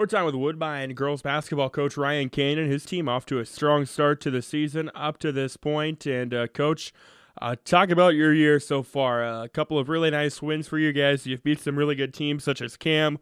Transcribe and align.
We're 0.00 0.06
talking 0.06 0.24
with 0.24 0.34
Woodbine 0.34 0.94
girls 0.94 1.20
basketball 1.20 1.68
coach 1.68 1.98
Ryan 1.98 2.30
Coenen 2.30 2.56
and 2.56 2.72
his 2.72 2.86
team 2.86 3.06
off 3.06 3.26
to 3.26 3.38
a 3.38 3.44
strong 3.44 3.84
start 3.84 4.22
to 4.22 4.30
the 4.30 4.40
season 4.40 4.90
up 4.94 5.18
to 5.18 5.30
this 5.30 5.58
point. 5.58 6.06
And 6.06 6.32
uh, 6.32 6.46
coach, 6.46 6.94
uh, 7.38 7.56
talk 7.66 7.90
about 7.90 8.14
your 8.14 8.32
year 8.32 8.58
so 8.60 8.82
far. 8.82 9.22
Uh, 9.22 9.44
a 9.44 9.48
couple 9.50 9.78
of 9.78 9.90
really 9.90 10.10
nice 10.10 10.40
wins 10.40 10.66
for 10.66 10.78
you 10.78 10.94
guys. 10.94 11.26
You've 11.26 11.42
beat 11.42 11.60
some 11.60 11.76
really 11.76 11.94
good 11.94 12.14
teams 12.14 12.44
such 12.44 12.62
as 12.62 12.78
Cam 12.78 13.18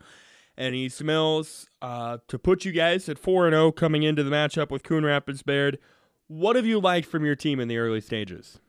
and 0.56 0.72
East 0.72 1.03
Mills 1.03 1.69
uh, 1.83 2.19
to 2.29 2.38
put 2.38 2.64
you 2.64 2.70
guys 2.70 3.08
at 3.08 3.18
four 3.18 3.48
and 3.48 3.54
zero 3.54 3.64
oh 3.64 3.72
coming 3.72 4.04
into 4.04 4.22
the 4.22 4.30
matchup 4.30 4.70
with 4.70 4.84
Coon 4.84 5.04
Rapids 5.04 5.42
Bayard. 5.42 5.80
What 6.29 6.54
have 6.54 6.64
you 6.64 6.79
liked 6.79 7.08
from 7.08 7.24
your 7.24 7.34
team 7.34 7.58
in 7.58 7.66
the 7.66 7.79
early 7.79 8.00
stages? 8.00 8.60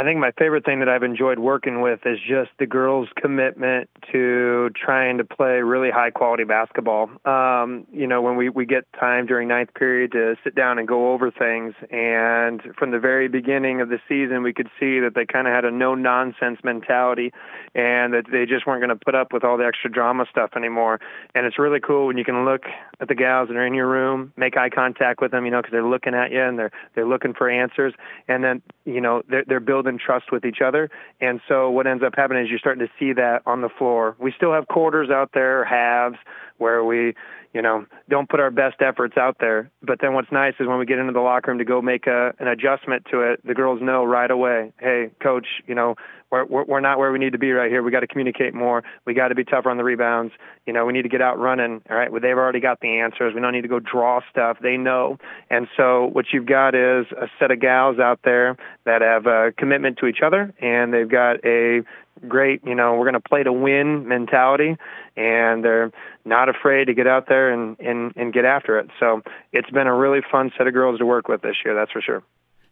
I 0.00 0.02
think 0.02 0.18
my 0.18 0.30
favorite 0.38 0.64
thing 0.64 0.78
that 0.78 0.88
I've 0.88 1.02
enjoyed 1.02 1.38
working 1.38 1.82
with 1.82 2.00
is 2.06 2.16
just 2.26 2.48
the 2.58 2.64
girls' 2.64 3.08
commitment 3.20 3.90
to 4.12 4.70
trying 4.74 5.18
to 5.18 5.24
play 5.24 5.60
really 5.60 5.90
high 5.90 6.10
quality 6.10 6.44
basketball. 6.44 7.10
Um, 7.26 7.86
you 7.92 8.06
know, 8.06 8.22
when 8.22 8.36
we, 8.36 8.48
we 8.48 8.64
get 8.64 8.90
time 8.98 9.26
during 9.26 9.46
ninth 9.48 9.74
period 9.74 10.12
to 10.12 10.36
sit 10.42 10.54
down 10.54 10.78
and 10.78 10.88
go 10.88 11.12
over 11.12 11.30
things, 11.30 11.74
and 11.90 12.62
from 12.78 12.92
the 12.92 12.98
very 12.98 13.28
beginning 13.28 13.82
of 13.82 13.90
the 13.90 13.98
season, 14.08 14.42
we 14.42 14.54
could 14.54 14.68
see 14.80 15.00
that 15.00 15.12
they 15.14 15.26
kind 15.26 15.46
of 15.46 15.52
had 15.52 15.66
a 15.66 15.70
no 15.70 15.94
nonsense 15.94 16.60
mentality 16.64 17.30
and 17.74 18.14
that 18.14 18.24
they 18.32 18.46
just 18.46 18.66
weren't 18.66 18.80
going 18.80 18.96
to 18.96 19.04
put 19.04 19.14
up 19.14 19.34
with 19.34 19.44
all 19.44 19.58
the 19.58 19.66
extra 19.66 19.90
drama 19.90 20.24
stuff 20.30 20.52
anymore. 20.56 20.98
And 21.34 21.44
it's 21.44 21.58
really 21.58 21.78
cool 21.78 22.06
when 22.06 22.16
you 22.16 22.24
can 22.24 22.46
look 22.46 22.62
at 23.00 23.08
the 23.08 23.14
gals 23.14 23.48
that 23.48 23.56
are 23.58 23.66
in 23.66 23.74
your 23.74 23.86
room, 23.86 24.32
make 24.38 24.56
eye 24.56 24.70
contact 24.70 25.20
with 25.20 25.30
them, 25.30 25.44
you 25.44 25.50
know, 25.50 25.58
because 25.58 25.72
they're 25.72 25.84
looking 25.84 26.14
at 26.14 26.30
you 26.30 26.40
and 26.40 26.58
they're, 26.58 26.72
they're 26.94 27.06
looking 27.06 27.34
for 27.34 27.50
answers. 27.50 27.92
And 28.28 28.42
then, 28.42 28.62
you 28.86 29.02
know, 29.02 29.22
they're, 29.28 29.44
they're 29.46 29.60
building 29.60 29.89
building 29.90 30.04
trust 30.04 30.32
with 30.32 30.44
each 30.44 30.60
other. 30.64 30.90
And 31.20 31.40
so 31.48 31.70
what 31.70 31.86
ends 31.86 32.02
up 32.04 32.14
happening 32.16 32.44
is 32.44 32.50
you're 32.50 32.58
starting 32.58 32.86
to 32.86 32.92
see 32.98 33.12
that 33.14 33.42
on 33.46 33.60
the 33.60 33.68
floor. 33.68 34.16
We 34.18 34.32
still 34.36 34.52
have 34.52 34.68
quarters 34.68 35.10
out 35.10 35.30
there, 35.34 35.64
halves, 35.64 36.16
where 36.58 36.84
we, 36.84 37.14
you 37.52 37.62
know, 37.62 37.86
don't 38.08 38.28
put 38.28 38.40
our 38.40 38.50
best 38.50 38.80
efforts 38.80 39.16
out 39.16 39.36
there. 39.40 39.70
But 39.82 39.98
then 40.00 40.14
what's 40.14 40.30
nice 40.30 40.54
is 40.60 40.68
when 40.68 40.78
we 40.78 40.86
get 40.86 40.98
into 40.98 41.12
the 41.12 41.20
locker 41.20 41.50
room 41.50 41.58
to 41.58 41.64
go 41.64 41.82
make 41.82 42.06
a, 42.06 42.32
an 42.38 42.46
adjustment 42.48 43.06
to 43.10 43.20
it, 43.22 43.44
the 43.44 43.54
girls 43.54 43.80
know 43.82 44.04
right 44.04 44.30
away, 44.30 44.72
hey, 44.78 45.10
coach, 45.20 45.46
you 45.66 45.74
know, 45.74 45.96
we're, 46.30 46.44
we're 46.44 46.80
not 46.80 46.98
where 46.98 47.10
we 47.10 47.18
need 47.18 47.32
to 47.32 47.38
be 47.38 47.50
right 47.50 47.70
here. 47.70 47.82
We 47.82 47.90
got 47.90 48.00
to 48.00 48.06
communicate 48.06 48.54
more. 48.54 48.84
We 49.04 49.14
got 49.14 49.28
to 49.28 49.34
be 49.34 49.42
tougher 49.42 49.68
on 49.68 49.78
the 49.78 49.84
rebounds. 49.84 50.32
You 50.64 50.72
know, 50.72 50.84
we 50.86 50.92
need 50.92 51.02
to 51.02 51.08
get 51.08 51.20
out 51.20 51.40
running. 51.40 51.82
All 51.90 51.96
right. 51.96 52.10
Well, 52.10 52.20
they've 52.20 52.36
already 52.36 52.60
got 52.60 52.78
the 52.80 53.00
answers. 53.00 53.34
We 53.34 53.40
don't 53.40 53.52
need 53.52 53.62
to 53.62 53.68
go 53.68 53.80
draw 53.80 54.20
stuff. 54.30 54.58
They 54.62 54.76
know. 54.76 55.18
And 55.50 55.66
so 55.76 56.08
what 56.12 56.26
you've 56.32 56.46
got 56.46 56.76
is 56.76 57.06
a 57.10 57.26
set 57.40 57.50
of 57.50 57.60
gals 57.60 57.98
out 57.98 58.20
there 58.22 58.56
that 58.84 59.02
have 59.02 59.26
a 59.26 59.52
commitment 59.56 59.98
to 59.98 60.06
each 60.06 60.20
other 60.24 60.54
and 60.60 60.94
they've 60.94 61.10
got 61.10 61.44
a 61.44 61.82
great, 62.28 62.62
you 62.64 62.74
know, 62.74 62.94
we're 62.94 63.04
going 63.04 63.14
to 63.14 63.28
play 63.28 63.42
to 63.42 63.52
win 63.52 64.06
mentality, 64.08 64.76
and 65.16 65.64
they're 65.64 65.90
not 66.24 66.48
afraid 66.48 66.86
to 66.86 66.94
get 66.94 67.06
out 67.06 67.28
there 67.28 67.52
and, 67.52 67.78
and, 67.80 68.12
and 68.16 68.32
get 68.32 68.44
after 68.44 68.78
it. 68.78 68.88
So 68.98 69.22
it's 69.52 69.70
been 69.70 69.86
a 69.86 69.94
really 69.94 70.20
fun 70.30 70.50
set 70.56 70.66
of 70.66 70.72
girls 70.72 70.98
to 70.98 71.06
work 71.06 71.28
with 71.28 71.42
this 71.42 71.56
year, 71.64 71.74
that's 71.74 71.92
for 71.92 72.00
sure. 72.00 72.22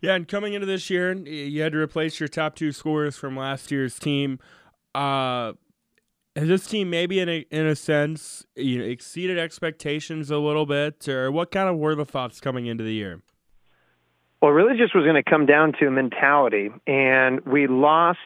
Yeah, 0.00 0.14
and 0.14 0.28
coming 0.28 0.52
into 0.52 0.66
this 0.66 0.90
year, 0.90 1.12
you 1.12 1.62
had 1.62 1.72
to 1.72 1.78
replace 1.78 2.20
your 2.20 2.28
top 2.28 2.54
two 2.54 2.70
scorers 2.72 3.16
from 3.16 3.36
last 3.36 3.70
year's 3.70 3.98
team. 3.98 4.38
Uh, 4.94 5.54
has 6.36 6.46
this 6.46 6.66
team 6.68 6.88
maybe 6.88 7.18
in 7.18 7.28
a, 7.28 7.44
in 7.50 7.66
a 7.66 7.74
sense 7.74 8.46
you 8.54 8.78
know, 8.78 8.84
exceeded 8.84 9.38
expectations 9.38 10.30
a 10.30 10.38
little 10.38 10.66
bit, 10.66 11.08
or 11.08 11.32
what 11.32 11.50
kind 11.50 11.68
of 11.68 11.76
were 11.76 11.96
the 11.96 12.04
thoughts 12.04 12.40
coming 12.40 12.66
into 12.66 12.84
the 12.84 12.92
year? 12.92 13.22
Well, 14.40 14.52
really 14.52 14.78
just 14.78 14.94
was 14.94 15.02
going 15.02 15.20
to 15.20 15.28
come 15.28 15.46
down 15.46 15.72
to 15.80 15.90
mentality, 15.90 16.70
and 16.86 17.40
we 17.40 17.66
lost 17.66 18.20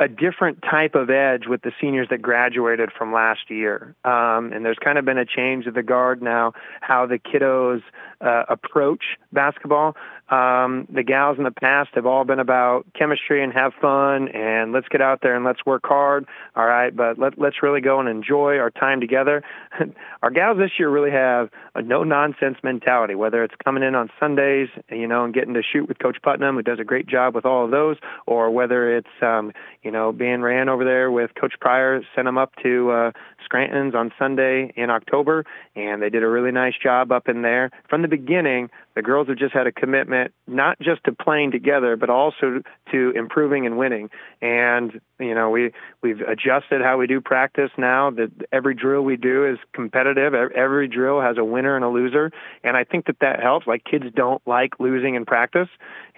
a 0.00 0.08
different 0.08 0.62
type 0.62 0.94
of 0.94 1.10
edge 1.10 1.46
with 1.46 1.60
the 1.60 1.72
seniors 1.78 2.08
that 2.08 2.22
graduated 2.22 2.90
from 2.96 3.12
last 3.12 3.50
year. 3.50 3.94
Um, 4.02 4.50
and 4.52 4.64
there's 4.64 4.78
kind 4.82 4.96
of 4.96 5.04
been 5.04 5.18
a 5.18 5.26
change 5.26 5.66
of 5.66 5.74
the 5.74 5.82
guard 5.82 6.22
now, 6.22 6.54
how 6.80 7.06
the 7.06 7.18
kiddos 7.18 7.82
uh, 8.20 8.44
approach 8.48 9.02
basketball. 9.32 9.94
Um, 10.30 10.86
the 10.94 11.02
gals 11.02 11.38
in 11.38 11.44
the 11.44 11.50
past 11.50 11.90
have 11.94 12.06
all 12.06 12.24
been 12.24 12.38
about 12.38 12.86
chemistry 12.96 13.42
and 13.42 13.52
have 13.52 13.72
fun 13.80 14.28
and 14.28 14.72
let's 14.72 14.86
get 14.88 15.00
out 15.00 15.20
there 15.22 15.34
and 15.34 15.44
let's 15.44 15.66
work 15.66 15.82
hard. 15.84 16.26
All 16.54 16.66
right, 16.66 16.94
but 16.94 17.18
let, 17.18 17.38
let's 17.38 17.62
really 17.62 17.80
go 17.80 17.98
and 17.98 18.08
enjoy 18.08 18.58
our 18.58 18.70
time 18.70 19.00
together. 19.00 19.42
our 20.22 20.30
gals 20.30 20.58
this 20.58 20.70
year 20.78 20.88
really 20.88 21.10
have 21.10 21.50
a 21.74 21.82
no 21.82 22.04
nonsense 22.04 22.58
mentality, 22.62 23.16
whether 23.16 23.42
it's 23.42 23.54
coming 23.64 23.82
in 23.82 23.96
on 23.96 24.08
Sundays, 24.20 24.68
you 24.88 25.08
know, 25.08 25.24
and 25.24 25.34
getting 25.34 25.54
to 25.54 25.62
shoot 25.62 25.88
with 25.88 25.98
Coach 25.98 26.18
Putnam, 26.22 26.54
who 26.54 26.62
does 26.62 26.78
a 26.78 26.84
great 26.84 27.08
job 27.08 27.34
with 27.34 27.44
all 27.44 27.64
of 27.64 27.72
those, 27.72 27.96
or 28.26 28.50
whether 28.50 28.96
it's, 28.96 29.08
um, 29.22 29.52
you 29.82 29.89
know, 29.90 30.12
being 30.12 30.42
ran 30.42 30.68
over 30.68 30.84
there 30.84 31.10
with 31.10 31.30
Coach 31.34 31.54
Pryor, 31.60 32.02
sent 32.14 32.26
them 32.26 32.38
up 32.38 32.52
to 32.62 32.90
uh, 32.90 33.10
Scranton's 33.44 33.94
on 33.94 34.12
Sunday 34.18 34.72
in 34.76 34.90
October, 34.90 35.44
and 35.74 36.02
they 36.02 36.10
did 36.10 36.22
a 36.22 36.28
really 36.28 36.52
nice 36.52 36.74
job 36.80 37.10
up 37.12 37.28
in 37.28 37.42
there. 37.42 37.70
From 37.88 38.02
the 38.02 38.08
beginning, 38.08 38.70
the 38.94 39.02
girls 39.02 39.28
have 39.28 39.38
just 39.38 39.54
had 39.54 39.66
a 39.66 39.72
commitment 39.72 40.32
not 40.46 40.78
just 40.80 41.04
to 41.04 41.12
playing 41.12 41.52
together, 41.52 41.96
but 41.96 42.10
also 42.10 42.62
to 42.92 43.12
improving 43.16 43.66
and 43.66 43.78
winning. 43.78 44.10
And 44.42 45.00
you 45.18 45.34
know, 45.34 45.50
we 45.50 45.72
we've 46.02 46.20
adjusted 46.20 46.82
how 46.82 46.98
we 46.98 47.06
do 47.06 47.20
practice 47.20 47.70
now. 47.78 48.10
That 48.10 48.30
every 48.52 48.74
drill 48.74 49.02
we 49.02 49.16
do 49.16 49.46
is 49.46 49.58
competitive. 49.72 50.34
Every 50.34 50.88
drill 50.88 51.20
has 51.20 51.38
a 51.38 51.44
winner 51.44 51.76
and 51.76 51.84
a 51.84 51.88
loser, 51.88 52.30
and 52.62 52.76
I 52.76 52.84
think 52.84 53.06
that 53.06 53.16
that 53.20 53.40
helps. 53.40 53.66
Like 53.66 53.84
kids 53.84 54.04
don't 54.14 54.42
like 54.46 54.78
losing 54.78 55.14
in 55.14 55.24
practice, 55.24 55.68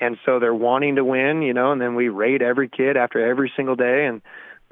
and 0.01 0.17
so 0.27 0.39
they're 0.39 0.55
wanting 0.55 0.97
to 0.97 1.05
win. 1.05 1.43
You 1.43 1.55
know, 1.55 1.73
and 1.73 1.81
then 1.81 1.95
we 1.95 2.09
rate 2.09 2.43
every 2.43 2.69
kid 2.69 2.97
after 2.97 3.25
every 3.25 3.53
single 3.55 3.62
day 3.77 4.07
and 4.07 4.23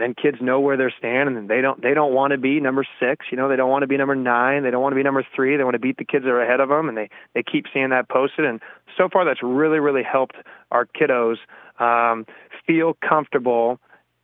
then 0.01 0.15
kids 0.15 0.39
know 0.41 0.61
where 0.61 0.77
they're 0.77 0.95
standing 0.99 1.37
and 1.37 1.49
they 1.49 1.61
don't 1.61 1.81
they 1.83 1.95
don't 1.95 2.15
want 2.15 2.33
to 2.33 2.39
be 2.39 2.59
number 2.59 2.87
six 2.99 3.27
you 3.31 3.37
know 3.37 3.49
they 3.49 3.57
don't 3.57 3.71
want 3.71 3.83
to 3.83 3.87
be 3.87 3.97
number 3.97 4.15
nine 4.17 4.63
they 4.63 4.71
don't 4.71 4.83
want 4.83 4.93
to 4.93 4.97
be 4.97 5.03
number 5.03 5.25
three 5.37 5.57
they 5.57 5.65
want 5.65 5.75
to 5.75 5.79
beat 5.79 5.99
the 5.99 6.05
kids 6.05 6.25
that 6.25 6.31
are 6.31 6.43
ahead 6.43 6.61
of 6.61 6.69
them 6.69 6.89
and 6.89 6.97
they 6.97 7.11
they 7.35 7.43
keep 7.43 7.67
seeing 7.73 7.91
that 7.91 8.09
posted 8.09 8.45
and 8.45 8.61
so 8.97 9.09
far 9.09 9.25
that's 9.25 9.43
really 9.43 9.79
really 9.79 10.03
helped 10.03 10.37
our 10.71 10.87
kiddos 10.87 11.37
um, 11.79 12.27
feel 12.67 12.97
comfortable 13.07 13.79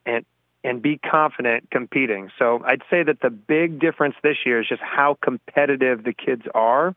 and 0.04 0.24
and 0.64 0.82
be 0.82 0.98
confident 0.98 1.70
competing. 1.70 2.30
So 2.38 2.62
i'd 2.66 2.82
say 2.90 3.02
that 3.02 3.20
the 3.20 3.30
big 3.30 3.78
difference 3.78 4.16
this 4.22 4.36
year 4.44 4.60
is 4.60 4.68
just 4.68 4.82
how 4.82 5.18
competitive 5.22 6.04
the 6.04 6.12
kids 6.12 6.42
are. 6.54 6.94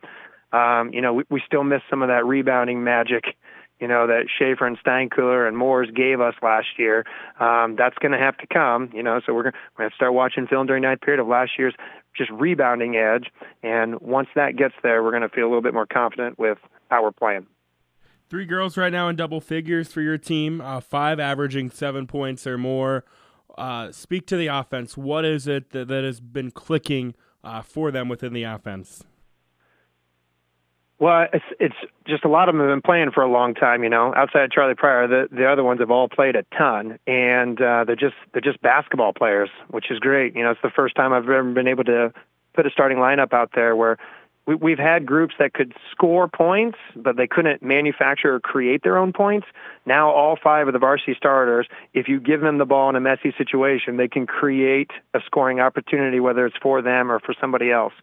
Um, 0.52 0.92
you 0.94 1.02
know 1.02 1.14
we, 1.14 1.24
we 1.30 1.44
still 1.46 1.64
miss 1.64 1.82
some 1.90 2.02
of 2.02 2.08
that 2.08 2.26
rebounding 2.26 2.84
magic 2.84 3.36
you 3.80 3.88
know, 3.88 4.08
that 4.08 4.26
Schaefer 4.38 4.68
and 4.68 4.78
Steinkuhler 4.80 5.48
and 5.48 5.58
Moores 5.58 5.90
gave 5.94 6.20
us 6.20 6.36
last 6.42 6.68
year. 6.78 7.06
Um, 7.40 7.76
that's 7.78 7.98
going 7.98 8.12
to 8.12 8.18
have 8.18 8.38
to 8.38 8.48
come, 8.48 8.90
you 8.94 9.02
know, 9.02 9.22
so 9.26 9.34
we're 9.34 9.52
going 9.78 9.90
to 9.90 9.96
start 9.96 10.14
watching 10.14 10.48
film 10.48 10.68
during 10.68 10.84
that 10.84 11.02
period 11.02 11.22
of 11.22 11.28
last 11.28 11.52
year's 11.58 11.74
just 12.16 12.30
rebounding 12.32 12.96
edge. 12.96 13.28
And 13.64 14.00
once 14.02 14.28
that 14.36 14.58
gets 14.58 14.76
there, 14.84 15.02
we're 15.02 15.12
going 15.12 15.24
to 15.24 15.30
feel 15.30 15.46
a 15.46 15.50
little 15.50 15.62
bit 15.62 15.74
more 15.74 15.86
confident 15.86 16.38
with 16.38 16.58
how 16.90 17.04
we're 17.04 17.12
playing. 17.12 17.48
Three 18.30 18.46
girls 18.46 18.78
right 18.78 18.92
now 18.92 19.08
in 19.08 19.16
double 19.16 19.42
figures 19.42 19.92
for 19.92 20.02
your 20.02 20.18
team, 20.18 20.62
uh, 20.62 20.82
five 20.82 21.20
averaging 21.20 21.72
seven 21.72 22.06
points 22.06 22.46
or 22.46 22.58
more. 22.58 23.04
Uh, 23.58 23.92
speak 23.92 24.28
to 24.28 24.38
the 24.38 24.48
offense. 24.48 24.96
What 24.96 25.26
is 25.26 25.48
it 25.48 25.72
that, 25.72 25.88
that 25.88 26.04
has 26.04 26.20
been 26.20 26.52
clicking 26.52 27.16
uh, 27.44 27.62
for 27.62 27.92
them 27.92 28.08
within 28.08 28.34
the 28.34 28.44
offense? 28.44 29.04
Well, 31.00 31.28
it's 31.32 31.46
it's 31.62 31.76
just 32.06 32.26
a 32.26 32.28
lot 32.28 32.50
of 32.50 32.56
them 32.56 32.62
have 32.62 32.70
been 32.70 32.82
playing 32.82 33.12
for 33.12 33.24
a 33.24 33.32
long 33.32 33.54
time. 33.54 33.84
You 33.84 33.90
know, 33.90 34.14
outside 34.14 34.44
of 34.44 34.52
Charlie 34.52 34.76
Pryor, 34.76 35.08
the 35.08 35.30
the 35.34 35.50
other 35.50 35.64
ones 35.64 35.80
have 35.80 35.92
all 35.92 36.10
played 36.10 36.36
a 36.36 36.44
ton, 36.58 37.00
and 37.08 37.60
uh, 37.62 37.86
they're 37.86 37.96
just 37.96 38.16
they're 38.34 38.42
just 38.42 38.62
basketball 38.62 39.14
players, 39.14 39.50
which 39.70 39.90
is 39.90 40.00
great. 40.00 40.36
You 40.36 40.44
know, 40.44 40.52
it's 40.52 40.62
the 40.62 40.70
first 40.70 40.96
time 40.96 41.14
I've 41.14 41.24
ever 41.24 41.44
been 41.54 41.70
able 41.70 41.86
to 41.86 42.14
put 42.54 42.66
a 42.66 42.70
starting 42.70 42.98
lineup 42.98 43.32
out 43.32 43.52
there 43.56 43.78
where 43.78 43.98
we, 44.50 44.56
we've 44.56 44.80
had 44.80 45.06
groups 45.06 45.36
that 45.38 45.54
could 45.54 45.74
score 45.92 46.28
points, 46.28 46.80
but 46.96 47.16
they 47.16 47.28
couldn't 47.28 47.62
manufacture 47.62 48.34
or 48.34 48.40
create 48.40 48.82
their 48.82 48.98
own 48.98 49.14
points. 49.14 49.46
Now, 49.86 50.10
all 50.10 50.38
five 50.44 50.68
of 50.68 50.74
the 50.74 50.80
varsity 50.80 51.14
starters, 51.16 51.68
if 51.94 52.08
you 52.08 52.20
give 52.20 52.42
them 52.42 52.58
the 52.58 52.66
ball 52.66 52.90
in 52.90 52.96
a 52.96 53.00
messy 53.00 53.32
situation, 53.38 53.98
they 53.98 54.08
can 54.08 54.26
create 54.26 54.90
a 55.14 55.20
scoring 55.24 55.60
opportunity, 55.60 56.20
whether 56.20 56.48
it's 56.48 56.58
for 56.62 56.82
them 56.82 57.12
or 57.12 57.20
for 57.20 57.36
somebody 57.40 57.72
else. 57.72 57.94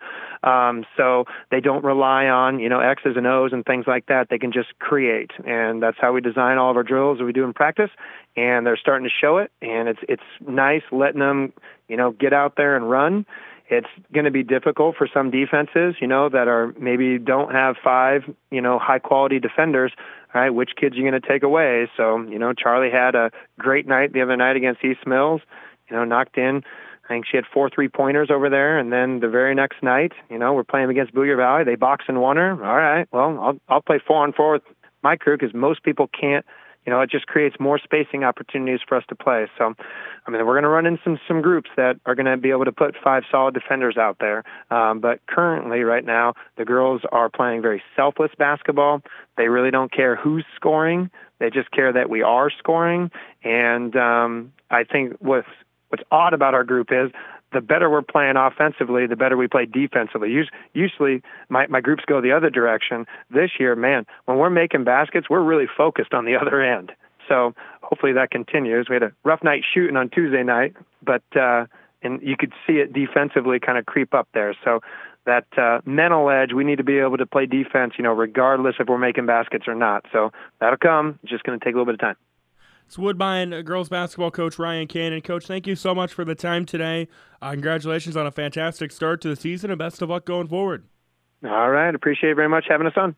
Um, 0.44 0.84
so 0.96 1.24
they 1.50 1.60
don't 1.60 1.82
rely 1.82 2.26
on 2.26 2.60
you 2.60 2.68
know 2.68 2.78
X's 2.78 3.16
and 3.16 3.26
O's 3.26 3.52
and 3.52 3.64
things 3.64 3.86
like 3.88 4.06
that. 4.06 4.28
They 4.30 4.38
can 4.38 4.52
just 4.52 4.78
create, 4.78 5.32
and 5.44 5.82
that's 5.82 5.96
how 6.00 6.12
we 6.12 6.20
design 6.20 6.58
all 6.58 6.70
of 6.70 6.76
our 6.76 6.84
drills 6.84 7.18
that 7.18 7.24
we 7.24 7.32
do 7.32 7.42
in 7.42 7.54
practice. 7.54 7.90
And 8.36 8.64
they're 8.64 8.76
starting 8.76 9.08
to 9.08 9.14
show 9.20 9.38
it, 9.38 9.50
and 9.60 9.88
it's 9.88 10.00
it's 10.08 10.22
nice 10.46 10.82
letting 10.92 11.20
them 11.20 11.52
you 11.88 11.96
know 11.96 12.12
get 12.12 12.32
out 12.32 12.54
there 12.56 12.76
and 12.76 12.88
run 12.88 13.26
it's 13.68 13.88
going 14.12 14.24
to 14.24 14.30
be 14.30 14.42
difficult 14.42 14.96
for 14.96 15.08
some 15.12 15.30
defenses, 15.30 15.96
you 16.00 16.06
know, 16.06 16.28
that 16.28 16.48
are 16.48 16.72
maybe 16.78 17.18
don't 17.18 17.52
have 17.52 17.76
five, 17.82 18.22
you 18.50 18.60
know, 18.60 18.78
high 18.78 18.98
quality 18.98 19.38
defenders. 19.38 19.92
Right, 20.34 20.50
which 20.50 20.72
kids 20.78 20.94
are 20.94 20.98
you 20.98 21.08
going 21.08 21.18
to 21.18 21.26
take 21.26 21.42
away? 21.42 21.88
So, 21.96 22.20
you 22.20 22.38
know, 22.38 22.52
Charlie 22.52 22.90
had 22.90 23.14
a 23.14 23.30
great 23.58 23.86
night 23.86 24.12
the 24.12 24.20
other 24.20 24.36
night 24.36 24.56
against 24.56 24.84
East 24.84 25.06
Mills. 25.06 25.40
You 25.88 25.96
know, 25.96 26.04
knocked 26.04 26.36
in. 26.36 26.62
I 27.04 27.08
think 27.08 27.24
she 27.30 27.36
had 27.36 27.46
four 27.54 27.70
three 27.70 27.88
pointers 27.88 28.30
over 28.30 28.50
there, 28.50 28.78
and 28.78 28.92
then 28.92 29.20
the 29.20 29.28
very 29.28 29.54
next 29.54 29.82
night, 29.82 30.12
you 30.28 30.38
know, 30.38 30.52
we're 30.52 30.64
playing 30.64 30.90
against 30.90 31.14
Boyer 31.14 31.36
Valley. 31.36 31.64
They 31.64 31.76
box 31.76 32.04
and 32.08 32.20
one 32.20 32.36
her. 32.36 32.50
All 32.50 32.76
right, 32.76 33.08
well, 33.12 33.38
I'll 33.40 33.58
I'll 33.68 33.80
play 33.80 34.00
four 34.04 34.22
on 34.22 34.32
four 34.32 34.54
with 34.54 34.62
my 35.02 35.16
crew 35.16 35.38
because 35.38 35.54
most 35.54 35.82
people 35.84 36.08
can't 36.08 36.44
you 36.86 36.92
know, 36.92 37.00
it 37.00 37.10
just 37.10 37.26
creates 37.26 37.56
more 37.58 37.78
spacing 37.78 38.22
opportunities 38.22 38.80
for 38.88 38.96
us 38.96 39.04
to 39.08 39.16
play. 39.16 39.48
So, 39.58 39.74
I 40.26 40.30
mean, 40.30 40.46
we're 40.46 40.54
going 40.54 40.62
to 40.62 40.68
run 40.68 40.86
in 40.86 40.98
some 41.02 41.18
some 41.26 41.42
groups 41.42 41.68
that 41.76 41.98
are 42.06 42.14
going 42.14 42.26
to 42.26 42.36
be 42.36 42.50
able 42.50 42.64
to 42.64 42.72
put 42.72 42.94
five 43.02 43.24
solid 43.30 43.54
defenders 43.54 43.96
out 43.96 44.18
there. 44.20 44.44
Um, 44.70 45.00
but 45.00 45.20
currently, 45.26 45.80
right 45.80 46.04
now, 46.04 46.34
the 46.56 46.64
girls 46.64 47.02
are 47.10 47.28
playing 47.28 47.60
very 47.60 47.82
selfless 47.96 48.30
basketball. 48.38 49.02
They 49.36 49.48
really 49.48 49.72
don't 49.72 49.92
care 49.92 50.14
who's 50.14 50.44
scoring. 50.54 51.10
They 51.40 51.50
just 51.50 51.70
care 51.72 51.92
that 51.92 52.08
we 52.08 52.22
are 52.22 52.50
scoring. 52.50 53.10
And 53.42 53.94
um, 53.96 54.52
I 54.70 54.84
think 54.84 55.16
what's 55.18 55.48
what's 55.88 56.04
odd 56.10 56.34
about 56.34 56.54
our 56.54 56.64
group 56.64 56.88
is 56.90 57.10
the 57.56 57.60
better 57.62 57.88
we're 57.88 58.02
playing 58.02 58.36
offensively, 58.36 59.06
the 59.06 59.16
better 59.16 59.36
we 59.36 59.48
play 59.48 59.64
defensively. 59.64 60.30
Usually, 60.74 61.22
my, 61.48 61.66
my 61.68 61.80
groups 61.80 62.04
go 62.06 62.20
the 62.20 62.32
other 62.32 62.50
direction. 62.50 63.06
This 63.30 63.50
year, 63.58 63.74
man, 63.74 64.04
when 64.26 64.36
we're 64.36 64.50
making 64.50 64.84
baskets, 64.84 65.28
we're 65.30 65.42
really 65.42 65.66
focused 65.74 66.12
on 66.12 66.26
the 66.26 66.36
other 66.40 66.62
end. 66.62 66.92
So 67.28 67.54
hopefully 67.82 68.12
that 68.12 68.30
continues. 68.30 68.88
We 68.88 68.96
had 68.96 69.02
a 69.02 69.12
rough 69.24 69.42
night 69.42 69.62
shooting 69.74 69.96
on 69.96 70.10
Tuesday 70.10 70.42
night, 70.42 70.74
but 71.02 71.22
uh, 71.34 71.66
and 72.02 72.20
you 72.22 72.36
could 72.38 72.52
see 72.66 72.74
it 72.74 72.92
defensively 72.92 73.58
kind 73.58 73.78
of 73.78 73.86
creep 73.86 74.14
up 74.14 74.28
there. 74.34 74.54
So 74.62 74.80
that 75.24 75.46
uh, 75.58 75.80
mental 75.84 76.30
edge, 76.30 76.52
we 76.52 76.62
need 76.62 76.76
to 76.76 76.84
be 76.84 76.98
able 76.98 77.16
to 77.16 77.26
play 77.26 77.46
defense, 77.46 77.94
you 77.98 78.04
know, 78.04 78.12
regardless 78.12 78.76
if 78.78 78.86
we're 78.86 78.98
making 78.98 79.26
baskets 79.26 79.66
or 79.66 79.74
not. 79.74 80.04
So 80.12 80.30
that'll 80.60 80.76
come. 80.76 81.18
Just 81.24 81.42
going 81.42 81.58
to 81.58 81.64
take 81.64 81.74
a 81.74 81.78
little 81.78 81.92
bit 81.92 81.94
of 81.94 82.00
time. 82.00 82.16
It's 82.86 82.96
Woodbine 82.96 83.62
girls 83.64 83.88
basketball 83.88 84.30
coach 84.30 84.60
Ryan 84.60 84.86
Coenen. 84.86 85.22
Coach, 85.22 85.46
thank 85.46 85.66
you 85.66 85.74
so 85.74 85.92
much 85.92 86.12
for 86.12 86.24
the 86.24 86.36
time 86.36 86.64
today. 86.64 87.08
Uh, 87.42 87.50
congratulations 87.50 88.16
on 88.16 88.26
a 88.26 88.30
fantastic 88.30 88.92
start 88.92 89.20
to 89.22 89.28
the 89.28 89.34
season 89.34 89.70
and 89.70 89.78
best 89.78 90.00
of 90.02 90.08
luck 90.08 90.24
going 90.24 90.46
forward. 90.46 90.84
All 91.44 91.70
right. 91.70 91.92
Appreciate 91.92 92.34
very 92.36 92.48
much 92.48 92.66
having 92.68 92.86
us 92.86 92.92
on. 92.96 93.16